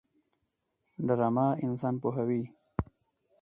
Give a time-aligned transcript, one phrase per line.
[1.05, 2.41] ډرامه انسان پوهوي